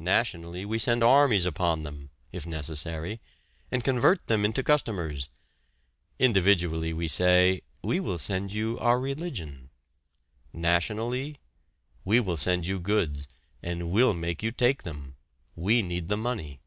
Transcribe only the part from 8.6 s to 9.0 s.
our